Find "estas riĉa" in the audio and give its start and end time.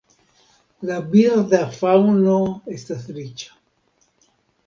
2.77-3.55